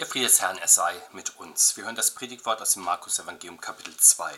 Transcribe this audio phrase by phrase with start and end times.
[0.00, 1.76] Der Friede des Herrn, er sei mit uns.
[1.76, 4.32] Wir hören das Predigtwort aus dem Markus Evangelium Kapitel 2.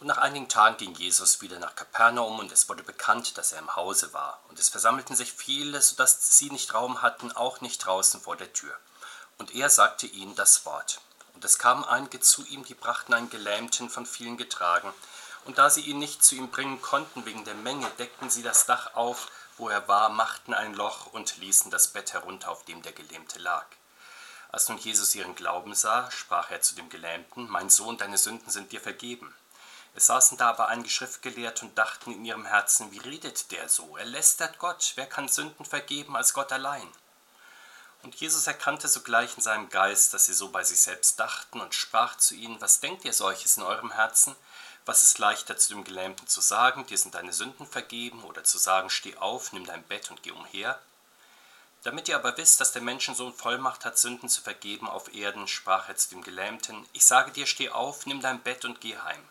[0.00, 3.60] Und nach einigen Tagen ging Jesus wieder nach Kapernaum und es wurde bekannt, dass er
[3.60, 4.38] im Hause war.
[4.50, 8.52] Und es versammelten sich viele, sodass sie nicht Raum hatten, auch nicht draußen vor der
[8.52, 8.76] Tür.
[9.38, 11.00] Und er sagte ihnen das Wort.
[11.34, 14.92] Und es kamen einige zu ihm, die brachten einen Gelähmten von vielen getragen.
[15.46, 18.66] Und da sie ihn nicht zu ihm bringen konnten wegen der Menge, deckten sie das
[18.66, 22.82] Dach auf, wo er war, machten ein Loch und ließen das Bett herunter, auf dem
[22.82, 23.64] der Gelähmte lag.
[24.52, 28.50] Als nun Jesus ihren Glauben sah, sprach er zu dem Gelähmten, Mein Sohn, deine Sünden
[28.50, 29.32] sind dir vergeben.
[29.94, 33.96] Es saßen da aber einige Schriftgelehrte und dachten in ihrem Herzen, wie redet der so?
[33.96, 36.88] Er lästert Gott, wer kann Sünden vergeben als Gott allein?
[38.02, 41.74] Und Jesus erkannte sogleich in seinem Geist, dass sie so bei sich selbst dachten und
[41.74, 44.34] sprach zu ihnen, was denkt ihr solches in eurem Herzen?
[44.86, 48.58] Was ist leichter zu dem Gelähmten zu sagen, dir sind deine Sünden vergeben, oder zu
[48.58, 50.80] sagen, steh auf, nimm dein Bett und geh umher?
[51.82, 55.88] Damit ihr aber wisst, dass der Menschensohn Vollmacht hat, Sünden zu vergeben auf Erden, sprach
[55.88, 59.28] er zu dem Gelähmten, ich sage dir, steh auf, nimm dein Bett und geh heim.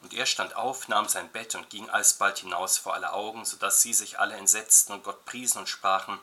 [0.00, 3.56] Und er stand auf, nahm sein Bett und ging alsbald hinaus vor alle Augen, so
[3.56, 6.18] dass sie sich alle entsetzten und Gott priesen und sprachen,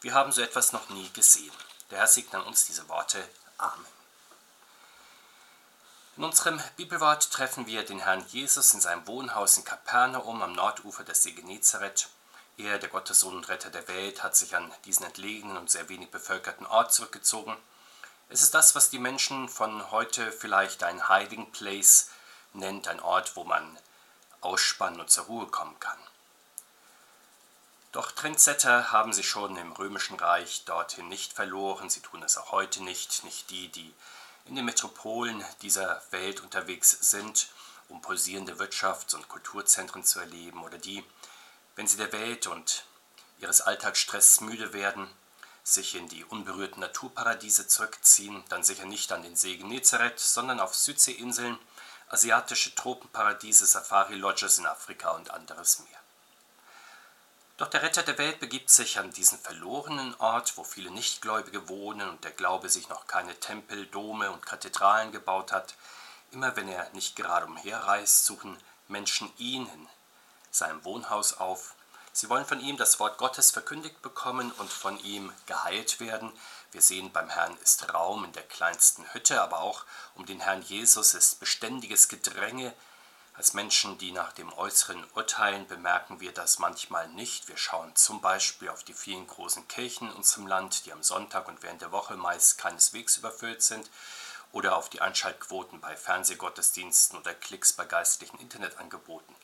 [0.00, 1.52] wir haben so etwas noch nie gesehen.
[1.90, 3.22] Der Herr segne an uns diese Worte.
[3.58, 3.86] Amen.
[6.16, 11.04] In unserem Bibelwort treffen wir den Herrn Jesus in seinem Wohnhaus in Kapernaum am Nordufer
[11.04, 12.08] des See Genezareth.
[12.58, 16.10] Er, der Gottessohn und Retter der Welt, hat sich an diesen entlegenen und sehr wenig
[16.10, 17.56] bevölkerten Ort zurückgezogen.
[18.28, 22.10] Es ist das, was die Menschen von heute vielleicht ein Hiding Place
[22.52, 23.78] nennt, ein Ort, wo man
[24.40, 25.98] ausspannen und zur Ruhe kommen kann.
[27.92, 32.52] Doch Trendsetter haben sich schon im römischen Reich dorthin nicht verloren, sie tun es auch
[32.52, 33.92] heute nicht, nicht die, die
[34.46, 37.48] in den Metropolen dieser Welt unterwegs sind,
[37.88, 41.04] um pulsierende Wirtschafts- und Kulturzentren zu erleben, oder die,
[41.76, 42.84] wenn sie der Welt und
[43.38, 45.08] ihres Alltagsstress müde werden,
[45.64, 50.74] sich in die unberührten Naturparadiese zurückziehen, dann sicher nicht an den See Genezareth, sondern auf
[50.74, 51.58] Südseeinseln,
[52.08, 56.02] asiatische Tropenparadiese, Safari-Lodges in Afrika und anderes mehr.
[57.58, 62.08] Doch der Retter der Welt begibt sich an diesen verlorenen Ort, wo viele Nichtgläubige wohnen
[62.08, 65.74] und der Glaube sich noch keine Tempel, Dome und Kathedralen gebaut hat.
[66.32, 68.58] Immer wenn er nicht gerade umherreist, suchen
[68.88, 69.88] Menschen ihn in
[70.52, 71.74] seinem Wohnhaus auf.
[72.12, 76.30] Sie wollen von ihm das Wort Gottes verkündigt bekommen und von ihm geheilt werden.
[76.70, 80.62] Wir sehen, beim Herrn ist Raum in der kleinsten Hütte, aber auch um den Herrn
[80.62, 82.74] Jesus ist beständiges Gedränge.
[83.34, 87.48] Als Menschen, die nach dem Äußeren urteilen, bemerken wir das manchmal nicht.
[87.48, 91.48] Wir schauen zum Beispiel auf die vielen großen Kirchen in unserem Land, die am Sonntag
[91.48, 93.90] und während der Woche meist keineswegs überfüllt sind,
[94.52, 99.34] oder auf die Einschaltquoten bei Fernsehgottesdiensten oder Klicks bei geistlichen Internetangeboten.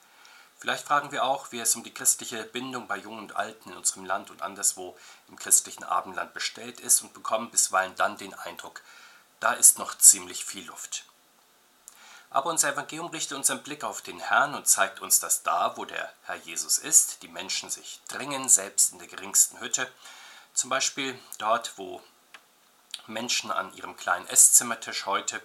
[0.59, 3.77] Vielleicht fragen wir auch, wie es um die christliche Bindung bei Jungen und Alten in
[3.77, 4.99] unserem Land und anderswo
[5.29, 8.83] im christlichen Abendland bestellt ist und bekommen bisweilen dann den Eindruck,
[9.39, 11.05] da ist noch ziemlich viel Luft.
[12.31, 15.85] Aber unser Evangelium richtet unseren Blick auf den Herrn und zeigt uns, dass da, wo
[15.85, 19.91] der Herr Jesus ist, die Menschen sich drängen, selbst in der geringsten Hütte,
[20.53, 22.03] zum Beispiel dort, wo
[23.07, 25.41] Menschen an ihrem kleinen Esszimmertisch heute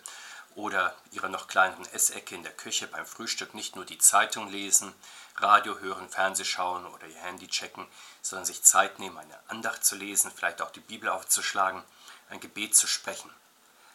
[0.56, 4.94] oder ihrer noch kleineren Essecke in der Küche beim Frühstück nicht nur die Zeitung lesen,
[5.38, 7.88] Radio hören, Fernseh schauen oder ihr Handy checken,
[8.22, 11.84] sondern sich Zeit nehmen, eine Andacht zu lesen, vielleicht auch die Bibel aufzuschlagen,
[12.30, 13.32] ein Gebet zu sprechen.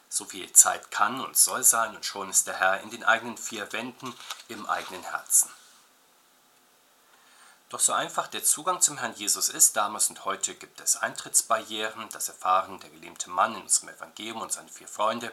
[0.09, 3.37] So viel Zeit kann und soll sein und schon ist der Herr in den eigenen
[3.37, 4.15] vier Wänden
[4.49, 5.51] im eigenen Herzen.
[7.69, 12.09] Doch so einfach der Zugang zum Herrn Jesus ist, damals und heute gibt es Eintrittsbarrieren,
[12.09, 15.31] das erfahren der gelähmte Mann in unserem Evangelium und seine vier Freunde,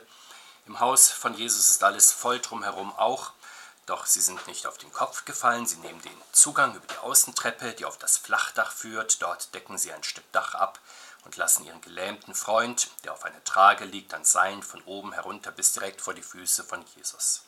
[0.65, 3.33] im Haus von Jesus ist alles voll drumherum auch,
[3.85, 7.73] doch sie sind nicht auf den Kopf gefallen, sie nehmen den Zugang über die Außentreppe,
[7.73, 10.79] die auf das Flachdach führt, dort decken sie ein Stück Dach ab
[11.23, 15.51] und lassen ihren gelähmten Freund, der auf einer Trage liegt, an Seilen von oben herunter
[15.51, 17.43] bis direkt vor die Füße von Jesus.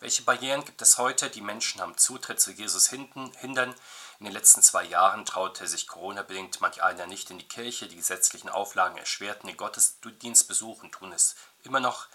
[0.00, 3.74] Welche Barrieren gibt es heute, die Menschen am Zutritt zu Jesus hindern?
[4.18, 7.88] In den letzten zwei Jahren traute sich Corona-bedingt manch einer nicht in die Kirche.
[7.88, 12.06] Die gesetzlichen Auflagen erschwerten den Gottesdienstbesuch und tun es immer noch.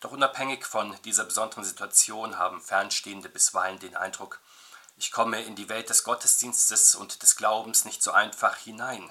[0.00, 4.40] Doch unabhängig von dieser besonderen Situation haben Fernstehende bisweilen den Eindruck,
[4.96, 9.10] ich komme in die Welt des Gottesdienstes und des Glaubens nicht so einfach hinein.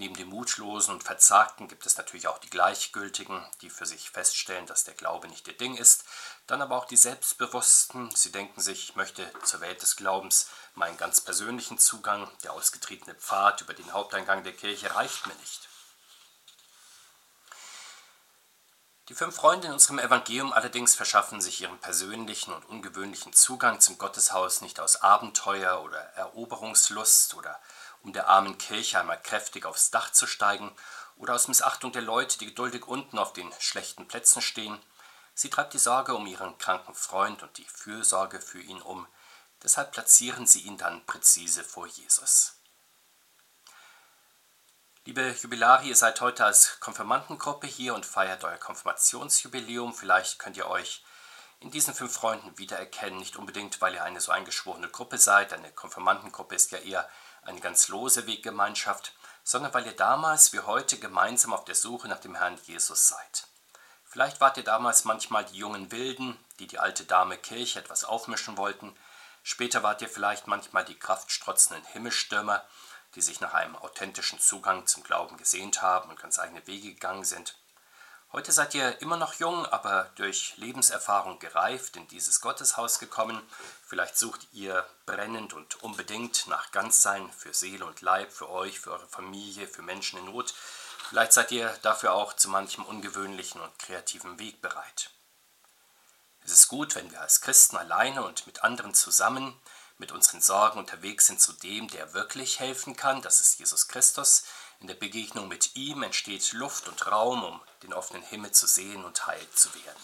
[0.00, 4.64] Neben den Mutlosen und Verzagten gibt es natürlich auch die Gleichgültigen, die für sich feststellen,
[4.64, 6.04] dass der Glaube nicht ihr Ding ist.
[6.46, 8.10] Dann aber auch die Selbstbewussten.
[8.16, 12.30] Sie denken sich, ich möchte zur Welt des Glaubens meinen ganz persönlichen Zugang.
[12.44, 15.68] Der ausgetretene Pfad über den Haupteingang der Kirche reicht mir nicht.
[19.10, 23.98] Die fünf Freunde in unserem Evangelium allerdings verschaffen sich ihren persönlichen und ungewöhnlichen Zugang zum
[23.98, 27.60] Gotteshaus nicht aus Abenteuer oder Eroberungslust oder
[28.02, 30.74] um der armen Kirche einmal kräftig aufs Dach zu steigen,
[31.16, 34.80] oder aus Missachtung der Leute, die geduldig unten auf den schlechten Plätzen stehen.
[35.34, 39.06] Sie treibt die Sorge um ihren kranken Freund und die Fürsorge für ihn um.
[39.62, 42.54] Deshalb platzieren sie ihn dann präzise vor Jesus.
[45.04, 49.94] Liebe Jubilari, ihr seid heute als Konfirmandengruppe hier und feiert euer Konfirmationsjubiläum.
[49.94, 51.04] Vielleicht könnt ihr euch
[51.60, 53.18] in diesen fünf Freunden wiedererkennen.
[53.18, 55.52] Nicht unbedingt, weil ihr eine so eingeschworene Gruppe seid.
[55.52, 57.08] Eine Konfirmandengruppe ist ja eher
[57.42, 59.12] eine ganz lose Weggemeinschaft,
[59.44, 63.46] sondern weil ihr damals wie heute gemeinsam auf der Suche nach dem Herrn Jesus seid.
[64.04, 68.56] Vielleicht wart ihr damals manchmal die jungen Wilden, die die alte Dame Kirche etwas aufmischen
[68.56, 68.96] wollten.
[69.42, 72.64] Später wart ihr vielleicht manchmal die kraftstrotzenden Himmelstürmer,
[73.14, 77.24] die sich nach einem authentischen Zugang zum Glauben gesehnt haben und ganz eigene Wege gegangen
[77.24, 77.54] sind.
[78.32, 83.42] Heute seid ihr immer noch jung, aber durch Lebenserfahrung gereift in dieses Gotteshaus gekommen.
[83.84, 88.92] Vielleicht sucht ihr brennend und unbedingt nach Ganzsein für Seele und Leib, für euch, für
[88.92, 90.54] eure Familie, für Menschen in Not.
[91.08, 95.10] Vielleicht seid ihr dafür auch zu manchem ungewöhnlichen und kreativen Weg bereit.
[96.44, 99.60] Es ist gut, wenn wir als Christen alleine und mit anderen zusammen
[99.98, 104.44] mit unseren Sorgen unterwegs sind zu dem, der wirklich helfen kann, das ist Jesus Christus,
[104.80, 109.04] in der Begegnung mit ihm entsteht Luft und Raum, um den offenen Himmel zu sehen
[109.04, 110.02] und heil zu werden.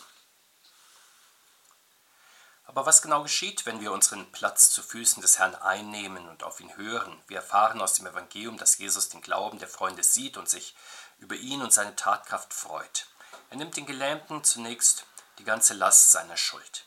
[2.65, 6.61] Aber was genau geschieht, wenn wir unseren Platz zu Füßen des Herrn einnehmen und auf
[6.61, 7.23] ihn hören?
[7.29, 10.75] Wir erfahren aus dem Evangelium, dass Jesus den Glauben der Freunde sieht und sich
[11.19, 13.07] über ihn und seine Tatkraft freut.
[13.51, 15.07] Er nimmt den Gelähmten zunächst
[15.39, 16.86] die ganze Last seiner Schuld.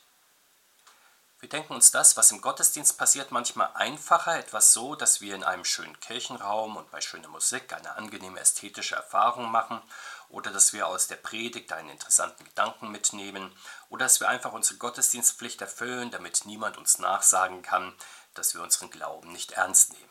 [1.40, 5.42] Wir denken uns das, was im Gottesdienst passiert, manchmal einfacher, etwas so, dass wir in
[5.42, 9.80] einem schönen Kirchenraum und bei schöner Musik eine angenehme ästhetische Erfahrung machen
[10.28, 13.56] oder dass wir aus der Predigt einen interessanten Gedanken mitnehmen
[13.88, 17.94] oder dass wir einfach unsere Gottesdienstpflicht erfüllen, damit niemand uns nachsagen kann,
[18.34, 20.10] dass wir unseren Glauben nicht ernst nehmen.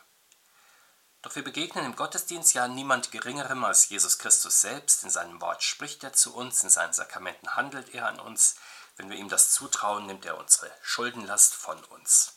[1.22, 5.04] Doch wir begegnen im Gottesdienst ja niemand Geringerem als Jesus Christus selbst.
[5.04, 8.56] In seinem Wort spricht er zu uns, in seinen Sakramenten handelt er an uns.
[9.00, 12.34] Wenn wir ihm das zutrauen, nimmt er unsere Schuldenlast von uns.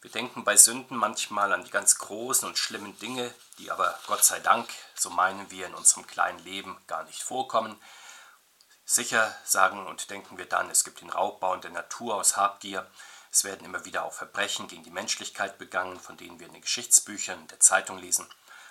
[0.00, 4.24] Wir denken bei Sünden manchmal an die ganz großen und schlimmen Dinge, die aber Gott
[4.24, 7.78] sei Dank, so meinen wir, in unserem kleinen Leben gar nicht vorkommen.
[8.86, 12.90] Sicher sagen und denken wir dann, es gibt den Raubbau in der Natur aus Habgier.
[13.30, 16.62] Es werden immer wieder auch Verbrechen gegen die Menschlichkeit begangen, von denen wir in den
[16.62, 18.26] Geschichtsbüchern der Zeitung lesen.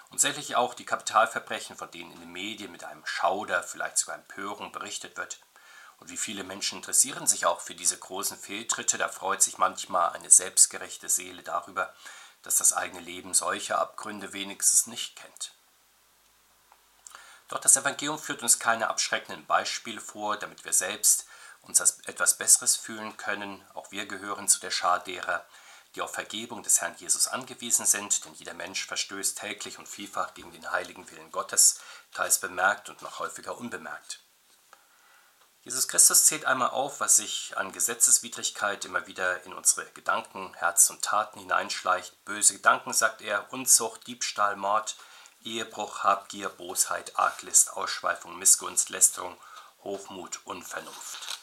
[0.10, 4.15] Und sicherlich auch die Kapitalverbrechen, von denen in den Medien mit einem Schauder, vielleicht sogar
[4.15, 5.39] Empörung berichtet wird.
[6.00, 10.12] Und wie viele Menschen interessieren sich auch für diese großen Fehltritte, da freut sich manchmal
[10.12, 11.94] eine selbstgerechte Seele darüber,
[12.44, 15.52] dass das eigene Leben solche Abgründe wenigstens nicht kennt.
[17.48, 21.26] Doch das Evangelium führt uns keine abschreckenden Beispiele vor, damit wir selbst
[21.62, 23.66] uns als etwas Besseres fühlen können.
[23.74, 25.46] Auch wir gehören zu der Schar derer,
[25.96, 30.34] die auf Vergebung des Herrn Jesus angewiesen sind, denn jeder Mensch verstößt täglich und vielfach
[30.34, 31.80] gegen den heiligen Willen Gottes,
[32.14, 34.20] teils bemerkt und noch häufiger unbemerkt.
[35.68, 40.90] Jesus Christus zählt einmal auf, was sich an Gesetzeswidrigkeit immer wieder in unsere Gedanken, Herz
[40.90, 42.24] und Taten hineinschleicht.
[42.24, 44.96] Böse Gedanken, sagt er, Unzucht, Diebstahl, Mord,
[45.44, 49.36] Ehebruch, Habgier, Bosheit, Arglist, Ausschweifung, Missgunst, Lästerung,
[49.84, 51.38] Hochmut, Unvernunft.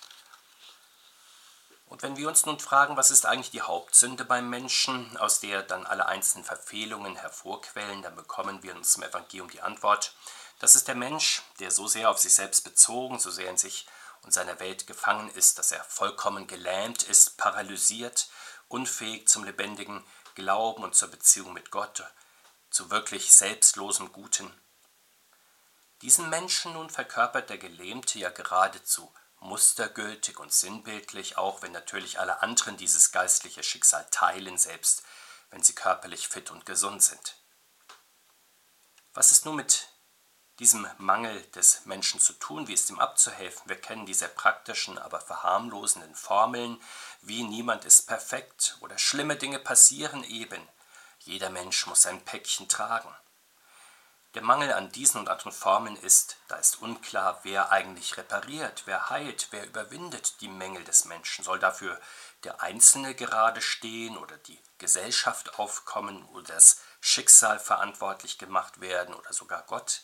[1.85, 5.63] Und wenn wir uns nun fragen, was ist eigentlich die Hauptsünde beim Menschen, aus der
[5.63, 10.15] dann alle einzelnen Verfehlungen hervorquellen, dann bekommen wir in unserem Evangelium die Antwort,
[10.61, 13.87] das ist der Mensch, der so sehr auf sich selbst bezogen, so sehr in sich
[14.25, 18.29] und seiner Welt gefangen ist, dass er vollkommen gelähmt ist, paralysiert,
[18.69, 20.05] unfähig zum lebendigen
[20.35, 22.03] Glauben und zur Beziehung mit Gott,
[22.71, 24.53] zu wirklich selbstlosem Guten.
[26.03, 29.13] Diesen Menschen nun verkörpert der Gelähmte ja geradezu
[29.45, 35.03] mustergültig und sinnbildlich, auch wenn natürlich alle anderen dieses geistliche Schicksal teilen, selbst
[35.51, 37.37] wenn sie körperlich fit und gesund sind.
[39.13, 39.89] Was ist nun mit
[40.59, 43.69] diesem Mangel des Menschen zu tun, wie es ihm abzuhelfen.
[43.69, 46.81] Wir kennen diese praktischen, aber verharmlosenden Formeln,
[47.23, 50.69] wie niemand ist perfekt oder schlimme Dinge passieren eben.
[51.21, 53.09] Jeder Mensch muss sein Päckchen tragen.
[54.35, 59.09] Der Mangel an diesen und anderen Formeln ist, da ist unklar, wer eigentlich repariert, wer
[59.09, 61.45] heilt, wer überwindet die Mängel des Menschen.
[61.45, 62.01] Soll dafür
[62.43, 69.33] der Einzelne gerade stehen oder die Gesellschaft aufkommen oder das Schicksal verantwortlich gemacht werden oder
[69.33, 70.03] sogar Gott?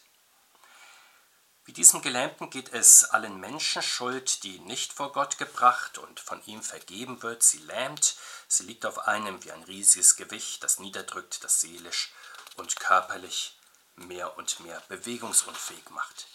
[1.67, 6.43] Wie diesem Gelähmten geht es allen Menschen Schuld, die nicht vor Gott gebracht und von
[6.47, 7.43] ihm vergeben wird.
[7.43, 8.17] Sie lähmt,
[8.49, 12.12] sie liegt auf einem wie ein riesiges Gewicht, das niederdrückt, das seelisch
[12.57, 13.59] und körperlich
[13.97, 16.26] mehr und mehr bewegungsunfähig macht.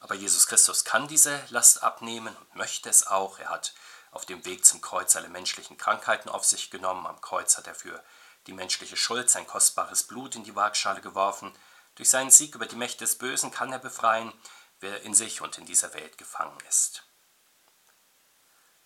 [0.00, 3.38] Aber Jesus Christus kann diese Last abnehmen und möchte es auch.
[3.38, 3.74] Er hat
[4.10, 7.06] auf dem Weg zum Kreuz alle menschlichen Krankheiten auf sich genommen.
[7.06, 8.02] Am Kreuz hat er für
[8.46, 11.52] die menschliche Schuld, sein kostbares Blut in die Waagschale geworfen.
[11.96, 14.32] Durch seinen Sieg über die Mächte des Bösen kann er befreien,
[14.80, 17.04] wer in sich und in dieser Welt gefangen ist.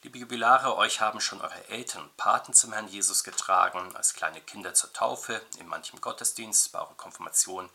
[0.03, 4.41] Liebe Jubilare, euch haben schon eure Eltern und Paten zum Herrn Jesus getragen, als kleine
[4.41, 7.71] Kinder zur Taufe, in manchem Gottesdienst, bei eurer Konfirmation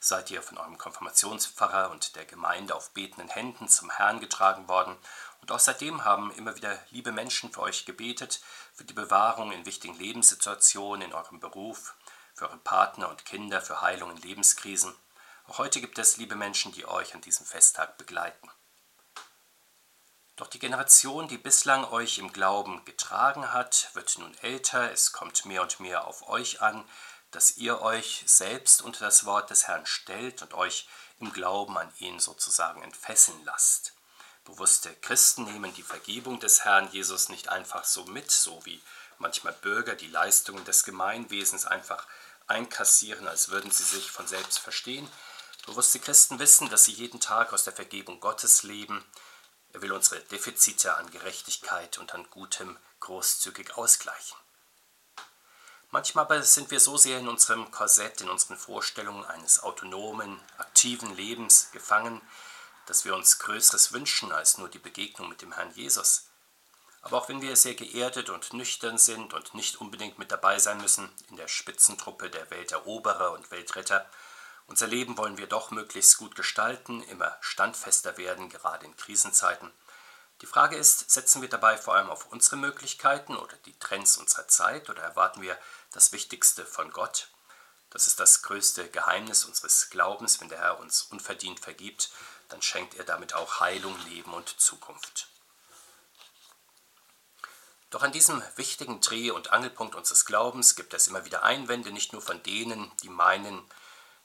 [0.00, 4.96] seid ihr von eurem Konfirmationspfarrer und der Gemeinde auf betenden Händen zum Herrn getragen worden.
[5.40, 8.40] Und auch seitdem haben immer wieder liebe Menschen für euch gebetet,
[8.74, 11.94] für die Bewahrung in wichtigen Lebenssituationen, in eurem Beruf,
[12.34, 14.94] für eure Partner und Kinder, für Heilung in Lebenskrisen.
[15.56, 18.50] Heute gibt es liebe Menschen, die euch an diesem Festtag begleiten.
[20.36, 25.46] Doch die Generation, die bislang euch im Glauben getragen hat, wird nun älter, es kommt
[25.46, 26.84] mehr und mehr auf euch an,
[27.30, 30.86] dass ihr euch selbst unter das Wort des Herrn stellt und euch
[31.18, 33.94] im Glauben an ihn sozusagen entfesseln lasst.
[34.44, 38.82] Bewusste Christen nehmen die Vergebung des Herrn Jesus nicht einfach so mit, so wie
[39.18, 42.06] manchmal Bürger die Leistungen des Gemeinwesens einfach
[42.46, 45.08] einkassieren, als würden sie sich von selbst verstehen.
[45.68, 49.04] Bewusste Christen wissen, dass sie jeden Tag aus der Vergebung Gottes leben,
[49.74, 54.38] er will unsere Defizite an Gerechtigkeit und an Gutem großzügig ausgleichen.
[55.90, 61.14] Manchmal aber sind wir so sehr in unserem Korsett, in unseren Vorstellungen eines autonomen, aktiven
[61.14, 62.22] Lebens gefangen,
[62.86, 66.28] dass wir uns Größeres wünschen als nur die Begegnung mit dem Herrn Jesus.
[67.02, 70.80] Aber auch wenn wir sehr geerdet und nüchtern sind und nicht unbedingt mit dabei sein
[70.80, 74.08] müssen in der Spitzentruppe der Welteroberer und Weltretter,
[74.68, 79.72] unser Leben wollen wir doch möglichst gut gestalten, immer standfester werden, gerade in Krisenzeiten.
[80.42, 84.46] Die Frage ist, setzen wir dabei vor allem auf unsere Möglichkeiten oder die Trends unserer
[84.46, 85.58] Zeit oder erwarten wir
[85.90, 87.28] das Wichtigste von Gott?
[87.90, 90.40] Das ist das größte Geheimnis unseres Glaubens.
[90.40, 92.10] Wenn der Herr uns unverdient vergibt,
[92.50, 95.28] dann schenkt er damit auch Heilung, Leben und Zukunft.
[97.90, 102.12] Doch an diesem wichtigen Dreh- und Angelpunkt unseres Glaubens gibt es immer wieder Einwände, nicht
[102.12, 103.64] nur von denen, die meinen,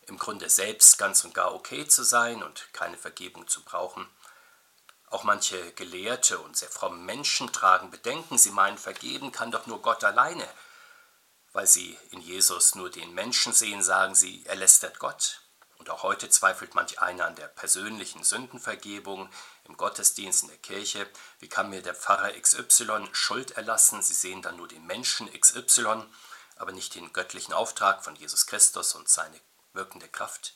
[0.08, 4.08] im Grunde selbst ganz und gar okay zu sein und keine Vergebung zu brauchen.
[5.10, 9.82] Auch manche gelehrte und sehr fromme Menschen tragen Bedenken, sie meinen, vergeben kann doch nur
[9.82, 10.48] Gott alleine.
[11.52, 15.42] Weil sie in Jesus nur den Menschen sehen, sagen sie, er lästert Gott.
[15.78, 19.30] Und auch heute zweifelt manch einer an der persönlichen Sündenvergebung
[19.66, 21.08] im Gottesdienst in der Kirche.
[21.40, 24.02] Wie kann mir der Pfarrer XY Schuld erlassen?
[24.02, 26.06] Sie sehen dann nur den Menschen XY,
[26.56, 29.40] aber nicht den göttlichen Auftrag von Jesus Christus und seine
[29.74, 30.56] wirkende Kraft.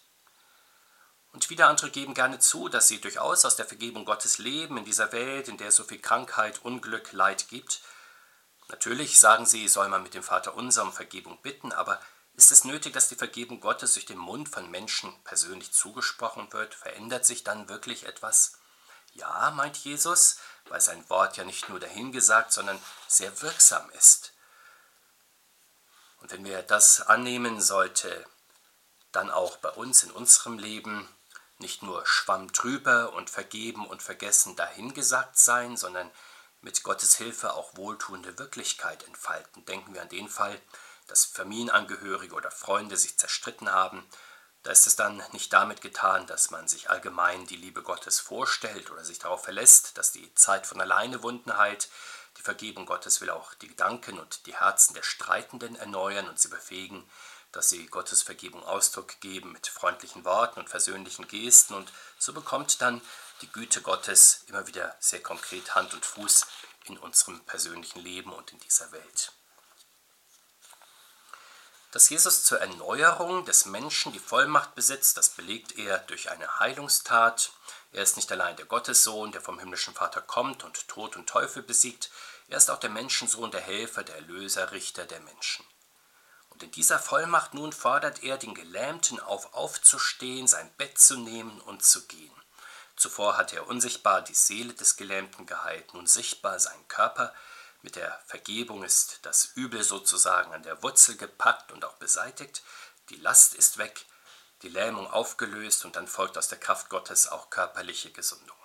[1.33, 4.85] Und wieder andere geben gerne zu, dass sie durchaus aus der Vergebung Gottes leben in
[4.85, 7.81] dieser Welt, in der es so viel Krankheit, Unglück, Leid gibt.
[8.69, 11.99] Natürlich sagen sie, soll man mit dem Vater unser um Vergebung bitten, aber
[12.33, 16.75] ist es nötig, dass die Vergebung Gottes durch den Mund von Menschen persönlich zugesprochen wird?
[16.75, 18.59] Verändert sich dann wirklich etwas?
[19.13, 24.33] Ja, meint Jesus, weil sein Wort ja nicht nur dahingesagt, sondern sehr wirksam ist.
[26.21, 28.25] Und wenn wir das annehmen, sollte
[29.11, 31.07] dann auch bei uns in unserem Leben
[31.59, 36.11] nicht nur Schwamm drüber und vergeben und vergessen dahingesagt sein, sondern
[36.61, 39.65] mit Gottes Hilfe auch wohltuende Wirklichkeit entfalten.
[39.65, 40.59] Denken wir an den Fall,
[41.07, 44.05] dass Familienangehörige oder Freunde sich zerstritten haben.
[44.63, 48.91] Da ist es dann nicht damit getan, dass man sich allgemein die Liebe Gottes vorstellt
[48.91, 51.89] oder sich darauf verlässt, dass die Zeit von alleine Wunden heilt.
[52.37, 56.49] Die Vergebung Gottes will auch die Gedanken und die Herzen der Streitenden erneuern und sie
[56.49, 57.09] befähigen,
[57.57, 62.83] dass sie Gottes Vergebung Ausdruck geben mit freundlichen Worten und versöhnlichen Gesten und so bekommt
[62.83, 63.01] dann
[63.41, 66.45] die Güte Gottes immer wieder sehr konkret Hand und Fuß
[66.85, 69.31] in unserem persönlichen Leben und in dieser Welt.
[71.91, 77.53] Dass Jesus zur Erneuerung des Menschen die Vollmacht besitzt, das belegt er durch eine Heilungstat.
[77.91, 81.63] Er ist nicht allein der Gottessohn, der vom himmlischen Vater kommt und Tod und Teufel
[81.63, 82.11] besiegt,
[82.49, 85.65] er ist auch der Menschensohn, der Helfer, der Erlöser, Richter der Menschen.
[86.57, 91.61] Und in dieser Vollmacht nun fordert er den Gelähmten auf, aufzustehen, sein Bett zu nehmen
[91.61, 92.33] und zu gehen.
[92.95, 97.31] Zuvor hatte er unsichtbar die Seele des Gelähmten geheilt, nun sichtbar seinen Körper.
[97.83, 102.63] Mit der Vergebung ist das Übel sozusagen an der Wurzel gepackt und auch beseitigt.
[103.09, 104.07] Die Last ist weg,
[104.63, 108.57] die Lähmung aufgelöst und dann folgt aus der Kraft Gottes auch körperliche Gesundung.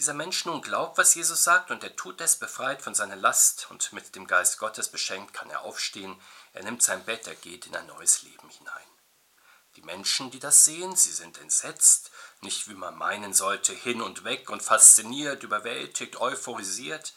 [0.00, 3.66] Dieser Mensch nun glaubt, was Jesus sagt, und er tut es, befreit von seiner Last
[3.68, 6.18] und mit dem Geist Gottes beschenkt, kann er aufstehen,
[6.54, 8.86] er nimmt sein Bett, er geht in ein neues Leben hinein.
[9.76, 14.24] Die Menschen, die das sehen, sie sind entsetzt, nicht wie man meinen sollte, hin und
[14.24, 17.12] weg und fasziniert, überwältigt, euphorisiert.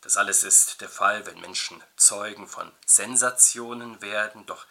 [0.00, 4.66] Das alles ist der Fall, wenn Menschen Zeugen von Sensationen werden, doch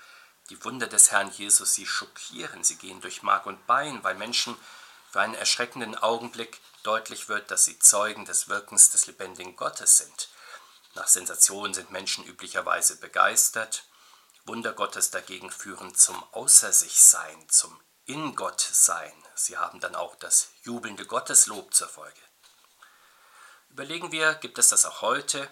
[0.49, 4.57] die Wunder des Herrn Jesus, sie schockieren, sie gehen durch Mark und Bein, weil Menschen
[5.11, 10.29] für einen erschreckenden Augenblick deutlich wird, dass sie Zeugen des Wirkens des lebendigen Gottes sind.
[10.95, 13.83] Nach Sensationen sind Menschen üblicherweise begeistert.
[14.45, 19.13] Wunder Gottes dagegen führen zum Außer sich Sein, zum In Gott Sein.
[19.35, 22.19] Sie haben dann auch das jubelnde Gotteslob zur Folge.
[23.69, 25.49] Überlegen wir, gibt es das auch heute?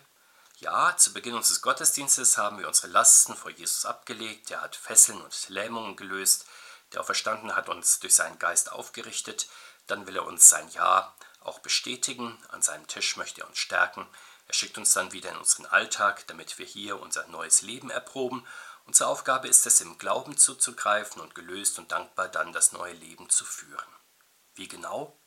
[0.58, 4.52] Ja, zu Beginn unseres Gottesdienstes haben wir unsere Lasten vor Jesus abgelegt.
[4.52, 6.46] Er hat Fesseln und Lähmungen gelöst.
[6.94, 9.48] Der Auferstandene hat uns durch seinen Geist aufgerichtet.
[9.88, 12.38] Dann will er uns sein Ja auch bestätigen.
[12.50, 14.08] An seinem Tisch möchte er uns stärken.
[14.48, 18.46] Er schickt uns dann wieder in unseren Alltag, damit wir hier unser neues Leben erproben.
[18.86, 23.30] Unsere Aufgabe ist es, im Glauben zuzugreifen und gelöst und dankbar dann das neue Leben
[23.30, 23.96] zu führen.
[24.56, 25.20] Wie genau?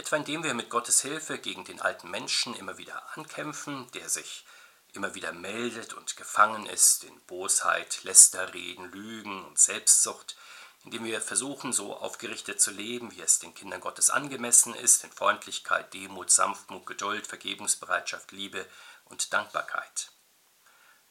[0.00, 4.46] etwa indem wir mit Gottes Hilfe gegen den alten Menschen immer wieder ankämpfen, der sich
[4.94, 10.36] immer wieder meldet und gefangen ist in Bosheit, Lästerreden, Lügen und Selbstsucht,
[10.84, 15.12] indem wir versuchen, so aufgerichtet zu leben, wie es den Kindern Gottes angemessen ist, in
[15.12, 18.66] Freundlichkeit, Demut, Sanftmut, Geduld, Vergebungsbereitschaft, Liebe
[19.04, 20.10] und Dankbarkeit.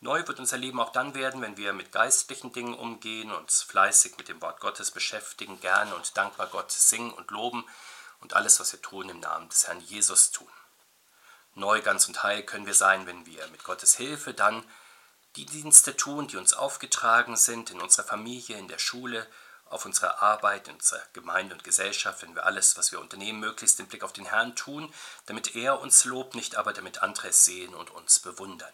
[0.02, 4.18] Neu wird unser Leben auch dann werden, wenn wir mit geistlichen Dingen umgehen, uns fleißig
[4.18, 7.66] mit dem Wort Gottes beschäftigen, gerne und dankbar Gott singen und loben,
[8.22, 10.48] und alles, was wir tun, im Namen des Herrn Jesus tun.
[11.56, 14.64] Neu, ganz und heil können wir sein, wenn wir mit Gottes Hilfe dann
[15.36, 19.28] die Dienste tun, die uns aufgetragen sind, in unserer Familie, in der Schule,
[19.66, 23.78] auf unserer Arbeit, in unserer Gemeinde und Gesellschaft, wenn wir alles, was wir unternehmen, möglichst
[23.78, 24.92] den Blick auf den Herrn tun,
[25.28, 28.74] damit er uns lobt, nicht aber damit andere es sehen und uns bewundern.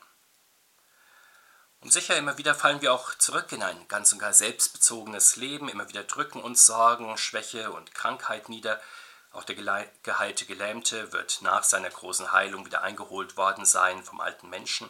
[1.81, 5.69] Und sicher, immer wieder fallen wir auch zurück in ein ganz und gar selbstbezogenes Leben,
[5.69, 8.81] immer wieder drücken uns Sorgen, Schwäche und Krankheit nieder,
[9.35, 9.55] auch der
[10.03, 14.89] geheilte Gelähmte wird nach seiner großen Heilung wieder eingeholt worden sein vom alten Menschen.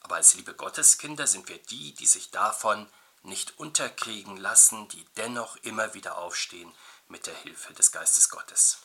[0.00, 2.88] Aber als liebe Gotteskinder sind wir die, die sich davon
[3.22, 6.72] nicht unterkriegen lassen, die dennoch immer wieder aufstehen
[7.08, 8.78] mit der Hilfe des Geistes Gottes.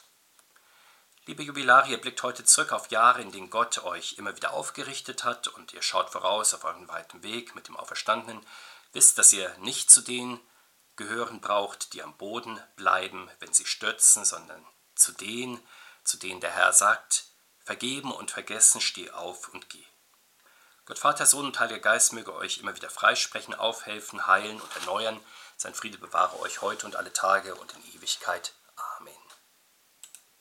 [1.25, 5.23] Liebe Jubilare, ihr blickt heute zurück auf Jahre, in denen Gott euch immer wieder aufgerichtet
[5.23, 8.45] hat und ihr schaut voraus auf euren weiten Weg mit dem Auferstandenen,
[8.91, 10.39] wisst, dass ihr nicht zu denen
[10.95, 14.65] gehören braucht, die am Boden bleiben, wenn sie stürzen, sondern
[15.01, 15.61] zu denen,
[16.03, 17.25] zu denen der Herr sagt,
[17.63, 19.83] vergeben und vergessen, steh auf und geh.
[20.85, 25.19] Gott Vater, Sohn und Heiliger Geist möge euch immer wieder freisprechen, aufhelfen, heilen und erneuern.
[25.55, 28.53] Sein Friede bewahre euch heute und alle Tage und in Ewigkeit.